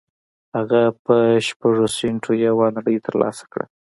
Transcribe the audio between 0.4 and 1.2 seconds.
هغه په